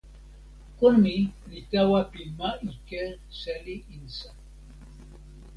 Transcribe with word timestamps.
kon 0.77 0.95
mi 1.03 1.15
li 1.49 1.59
tawa 1.71 1.99
pi 2.11 2.21
ma 2.37 2.49
ike 2.71 3.03
seli 3.39 3.75
insa. 3.95 4.29